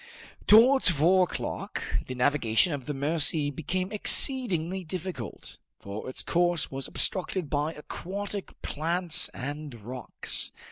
[0.47, 6.87] Towards four o'clock, the navigation of the Mercy became exceedingly difficult, for its course was
[6.87, 10.53] obstructed by aquatic plants and rocks.